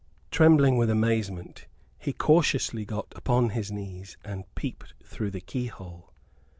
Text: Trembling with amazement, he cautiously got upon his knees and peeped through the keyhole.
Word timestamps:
Trembling 0.31 0.77
with 0.77 0.89
amazement, 0.89 1.67
he 1.99 2.11
cautiously 2.11 2.85
got 2.85 3.13
upon 3.15 3.51
his 3.51 3.71
knees 3.71 4.17
and 4.25 4.45
peeped 4.55 4.95
through 5.03 5.29
the 5.29 5.41
keyhole. 5.41 6.11